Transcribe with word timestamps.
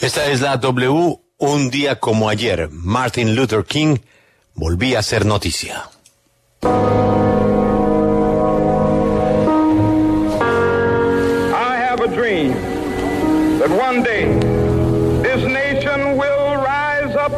Esta 0.00 0.26
es 0.26 0.40
la 0.40 0.56
W. 0.58 1.18
Un 1.38 1.70
día 1.70 1.98
como 1.98 2.28
ayer, 2.28 2.68
Martin 2.70 3.34
Luther 3.34 3.64
King 3.64 3.96
volvía 4.54 5.00
a 5.00 5.02
ser 5.02 5.26
noticia. 5.26 5.90
I 6.62 6.68
have 11.76 12.00
a 12.00 12.06
dream 12.06 12.54
that 13.58 13.70
one 13.70 14.04
day 14.04 14.26
this 15.22 15.44
nation 15.44 16.16
will 16.16 16.56
rise 16.62 17.16
up 17.16 17.32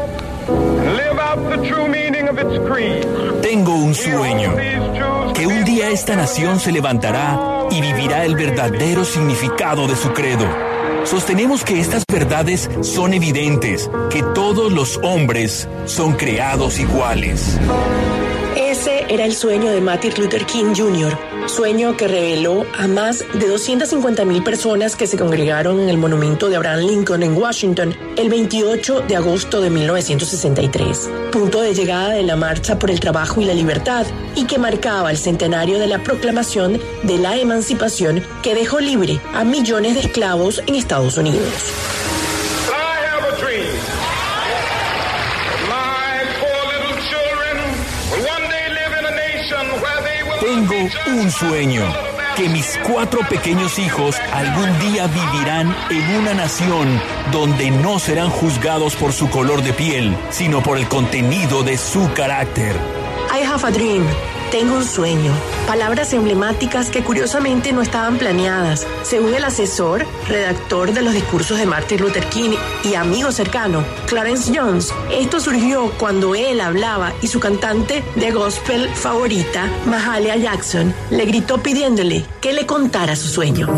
and 0.47 0.97
live 0.97 1.19
out 1.19 1.39
the 1.49 1.67
true 1.67 1.89
meaning 1.89 2.29
of 2.29 2.39
its 2.39 2.59
creed. 2.69 3.07
Tengo 3.41 3.75
un 3.75 3.95
sueño, 3.95 4.55
que 5.33 5.47
un 5.47 5.65
día 5.65 5.89
esta 5.91 6.15
nación 6.15 6.61
se 6.61 6.73
levantará 6.73 7.67
y 7.71 7.81
vivirá 7.81 8.27
el 8.27 8.35
verdadero 8.35 9.07
significado 9.07 9.87
de 9.89 9.97
su 9.97 10.13
credo. 10.13 10.70
Sostenemos 11.05 11.65
que 11.65 11.81
estas 11.81 12.05
verdades 12.11 12.71
son 12.83 13.15
evidentes, 13.15 13.91
que 14.11 14.23
todos 14.35 14.73
los 14.73 14.99
hombres 15.03 15.69
son 15.87 16.13
creados 16.15 16.79
iguales. 16.79 17.59
Ese 18.81 19.05
era 19.11 19.27
el 19.27 19.35
sueño 19.35 19.73
de 19.73 19.83
Martin 19.83 20.15
Luther 20.17 20.47
King 20.47 20.73
Jr., 20.75 21.15
sueño 21.49 21.99
que 21.99 22.09
reveló 22.09 22.65
a 22.79 22.89
más 22.89 23.19
de 23.35 23.47
250 23.47 24.25
mil 24.25 24.43
personas 24.43 24.97
que 24.97 25.07
se 25.07 25.19
congregaron 25.19 25.81
en 25.81 25.91
el 25.91 25.99
monumento 25.99 26.49
de 26.49 26.57
Abraham 26.57 26.87
Lincoln 26.87 27.23
en 27.23 27.37
Washington 27.37 27.95
el 28.17 28.31
28 28.31 29.03
de 29.03 29.17
agosto 29.17 29.61
de 29.61 29.69
1963, 29.69 31.11
punto 31.31 31.61
de 31.61 31.75
llegada 31.75 32.15
de 32.15 32.23
la 32.23 32.37
Marcha 32.37 32.79
por 32.79 32.91
el 32.91 33.01
Trabajo 33.01 33.43
y 33.43 33.45
la 33.45 33.53
Libertad 33.53 34.07
y 34.35 34.47
que 34.47 34.57
marcaba 34.57 35.11
el 35.11 35.19
centenario 35.19 35.79
de 35.79 35.87
la 35.87 36.03
proclamación 36.03 36.81
de 37.03 37.19
la 37.19 37.37
emancipación 37.37 38.25
que 38.43 38.55
dejó 38.55 38.81
libre 38.81 39.21
a 39.35 39.45
millones 39.45 39.93
de 39.93 40.01
esclavos 40.01 40.63
en 40.67 40.77
Estados 40.77 41.19
Unidos. 41.19 42.00
Tengo 50.61 50.91
un 51.07 51.31
sueño, 51.31 51.83
que 52.37 52.51
mis 52.51 52.79
cuatro 52.87 53.21
pequeños 53.31 53.79
hijos 53.79 54.17
algún 54.31 54.79
día 54.79 55.07
vivirán 55.07 55.75
en 55.89 56.17
una 56.17 56.35
nación 56.35 57.01
donde 57.33 57.71
no 57.71 57.99
serán 57.99 58.29
juzgados 58.29 58.95
por 58.95 59.15
su 59.15 59.31
color 59.31 59.63
de 59.63 59.73
piel, 59.73 60.15
sino 60.29 60.63
por 60.63 60.77
el 60.77 60.87
contenido 60.87 61.63
de 61.63 61.79
su 61.79 62.13
carácter. 62.13 62.77
I. 63.43 64.01
Tengo 64.51 64.75
un 64.75 64.85
sueño. 64.85 65.33
Palabras 65.67 66.13
emblemáticas 66.13 66.91
que 66.91 67.03
curiosamente 67.03 67.73
no 67.73 67.83
estaban 67.83 68.19
planeadas. 68.19 68.87
Según 69.03 69.33
el 69.35 69.45
asesor, 69.45 70.05
redactor 70.27 70.93
de 70.93 71.03
los 71.03 71.15
discursos 71.15 71.59
de 71.59 71.67
Martin 71.67 72.01
Luther 72.01 72.25
King 72.27 72.51
y 72.85 72.95
amigo 72.95 73.31
cercano, 73.33 73.85
Clarence 74.07 74.53
Jones, 74.55 74.93
esto 75.11 75.41
surgió 75.41 75.93
cuando 75.99 76.35
él 76.35 76.61
hablaba 76.61 77.13
y 77.23 77.29
su 77.29 77.39
cantante 77.39 78.03
de 78.17 78.31
gospel 78.33 78.89
favorita, 78.89 79.71
Mahalia 79.87 80.37
Jackson, 80.37 80.93
le 81.11 81.25
gritó 81.27 81.59
pidiéndole 81.59 82.25
que 82.41 82.53
le 82.53 82.67
contara 82.67 83.15
su 83.15 83.29
sueño. 83.29 83.69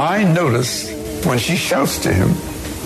I 0.00 0.24
notice 0.24 0.90
when 1.26 1.38
she 1.38 1.56
shouts 1.56 1.98
to 2.04 2.08
him 2.08 2.30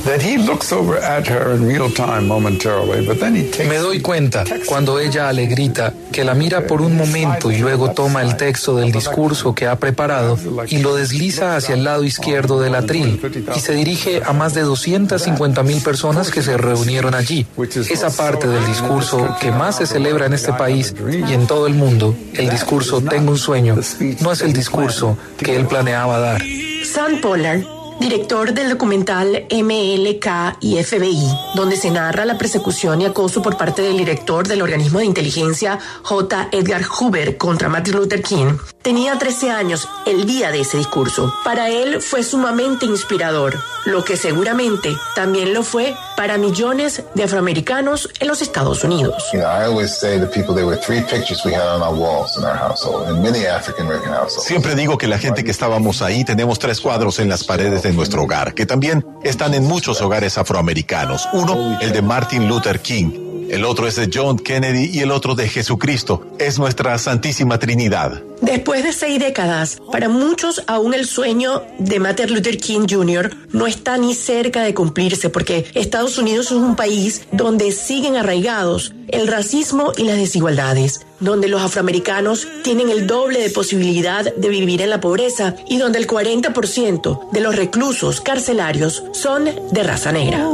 that 0.05 0.21
he 0.21 0.37
looks 0.37 0.73
over 0.73 0.99
at 0.99 1.29
her 1.29 1.55
in 1.55 1.65
real 1.65 1.89
time 1.89 2.27
momentarily, 2.27 3.07
but 3.07 3.21
then 3.21 3.37
he 3.37 3.45
takes 3.45 3.69
Me 3.69 3.77
doy 3.77 4.01
cuenta 4.01 4.43
cuando 4.67 4.99
ella 4.99 5.33
le 5.33 5.47
grita 5.47 5.95
que 6.11 6.25
la 6.25 6.35
mira 6.35 6.67
por 6.67 6.83
un 6.83 6.97
momento 6.97 7.53
y 7.53 7.59
luego 7.59 7.93
toma 7.93 8.23
el 8.23 8.37
texto 8.37 8.75
del 8.75 8.91
discurso 8.91 9.55
que 9.55 9.69
ha 9.69 9.77
preparado 9.77 10.37
y 10.67 10.79
lo 10.79 10.97
desliza 10.97 11.55
hacia 11.55 11.77
el 11.77 11.85
lado 11.85 12.03
izquierdo 12.03 12.61
del 12.61 12.75
atril 12.75 13.21
y 13.55 13.61
se 13.61 13.75
dirige 13.75 14.21
a 14.27 14.33
más 14.33 14.53
de 14.53 14.63
250 14.63 15.63
mil 15.63 15.81
personas 15.83 16.33
que 16.33 16.43
se 16.43 16.57
reunieron 16.57 17.15
allí. 17.15 17.47
Esa 17.91 18.11
parte 18.11 18.49
del 18.49 18.67
discurso 18.67 19.37
que 19.41 19.53
más 19.53 19.77
se 19.77 19.87
celebra 19.87 20.27
en 20.27 20.33
este 20.33 20.53
país 20.53 20.93
y 21.09 21.33
en 21.33 21.47
todo 21.47 21.69
el 21.69 21.75
mundo, 21.75 22.17
el 22.33 22.51
discurso 22.51 23.03
Tengo 23.03 23.31
un 23.31 23.39
sueño, 23.39 23.77
no 24.19 24.33
es 24.33 24.41
el 24.41 24.53
discurso 24.53 25.17
que 25.39 25.55
él 25.55 25.67
planeaba 25.67 26.19
dar. 26.19 26.43
Sam 26.85 27.21
Pollard, 27.21 27.65
director 27.99 28.53
del 28.53 28.69
documental 28.69 29.47
MLK 29.51 30.59
y 30.61 30.83
FBI, 30.83 31.27
donde 31.55 31.77
se 31.77 31.91
narra 31.91 32.27
la 32.27 32.37
persecución 32.37 33.01
y 33.01 33.07
acoso 33.07 33.41
por 33.41 33.57
parte 33.57 33.81
del 33.83 33.97
director 33.97 34.47
del 34.47 34.61
organismo 34.61 34.99
de 34.99 35.07
inteligencia 35.07 35.79
J. 36.03 36.49
Edgar 36.53 36.83
Hoover 36.85 37.39
contra 37.39 37.69
Martin 37.71 37.97
Luther 37.97 38.23
King, 38.23 38.59
tenía 38.85 39.19
13 39.19 39.51
años 39.51 39.89
el 40.05 40.27
día 40.27 40.53
de 40.53 40.61
ese 40.61 40.77
discurso. 40.77 41.35
Para 41.43 41.71
él 41.71 42.03
fue 42.03 42.23
sumamente 42.23 42.85
inspirador, 42.85 43.59
lo 43.87 44.05
que 44.05 44.17
seguramente 44.17 44.95
también 45.17 45.55
lo 45.55 45.63
fue 45.63 45.97
para 46.17 46.37
millones 46.37 47.03
de 47.15 47.25
afroamericanos 47.25 48.11
en 48.21 48.29
los 48.29 48.43
Estados 48.43 48.85
Unidos. 48.85 49.25
You 49.33 49.41
know, 49.41 49.49
I 49.49 49.65
always 49.65 49.91
say 49.91 50.21
to 50.21 50.27
people 50.27 50.55
there 50.55 50.67
were 50.67 50.79
three 50.79 51.01
pictures 51.01 51.43
we 51.45 51.55
had 51.55 51.67
on 51.67 51.83
our 51.83 51.99
walls 51.99 52.37
in 52.37 52.45
our 52.45 52.57
household, 52.57 53.09
in 53.09 53.23
many 53.23 53.47
African 53.47 53.87
American 53.87 54.13
households. 54.13 54.47
Siempre 54.47 54.75
digo 54.75 54.99
que 54.99 55.09
la 55.09 55.19
gente 55.19 55.43
que 55.43 55.51
estábamos 55.51 56.03
ahí 56.03 56.23
tenemos 56.25 56.59
tres 56.59 56.81
cuadros 56.81 57.19
en 57.19 57.31
las 57.31 57.43
paredes 57.43 57.83
de 57.83 57.93
nuestro 57.93 58.25
hogar, 58.25 58.53
que 58.55 58.67
también 58.67 59.05
están 59.25 59.55
en 59.55 59.65
muchos 59.65 60.03
hogares 60.03 60.37
afroamericanos. 60.37 61.27
Uno, 61.33 61.79
el 61.81 61.91
de 61.91 62.03
Martin 62.03 62.49
Luther 62.49 62.81
King. 62.81 63.24
El 63.49 63.65
otro 63.65 63.87
es 63.87 63.97
de 63.97 64.11
John 64.13 64.39
Kennedy 64.39 64.91
y 64.93 65.01
el 65.01 65.11
otro 65.11 65.35
de 65.35 65.49
Jesucristo. 65.49 66.27
Es 66.39 66.59
nuestra 66.59 66.97
Santísima 66.99 67.59
Trinidad. 67.59 68.23
Después 68.41 68.83
de 68.83 68.93
seis 68.93 69.19
décadas, 69.21 69.81
para 69.91 70.09
muchos 70.09 70.63
aún 70.67 70.93
el 70.95 71.07
sueño 71.07 71.63
de 71.79 71.99
Martin 71.99 72.35
Luther 72.35 72.59
King 72.59 72.87
Jr. 72.89 73.35
no 73.53 73.67
está 73.67 73.97
ni 73.97 74.15
cerca 74.15 74.63
de 74.63 74.75
cumplirse 74.75 75.31
porque 75.31 75.67
Estados 75.75 76.19
Unidos 76.19 76.47
es 76.47 76.53
un 76.53 76.77
país 76.77 77.23
donde 77.33 77.73
siguen 77.73 78.17
arraigados 78.17 78.93
el 79.09 79.29
racismo 79.29 79.93
y 79.97 80.05
las 80.05 80.17
desigualdades, 80.17 81.01
donde 81.21 81.49
los 81.49 81.63
afroamericanos 81.63 82.49
tienen 82.63 82.91
el 82.91 83.07
doble 83.07 83.41
de 83.41 83.51
posibilidad 83.51 84.35
de 84.35 84.49
vivir 84.49 84.83
en 84.83 84.91
la 84.91 85.01
pobreza 85.01 85.55
y 85.69 85.79
donde 85.79 85.99
el 85.99 86.07
40% 86.07 87.31
de 87.31 87.41
los 87.41 87.57
reclusos 87.57 88.21
carcelarios 88.21 89.05
son 89.13 89.45
de 89.45 89.83
raza 89.83 90.13
negra. 90.13 90.47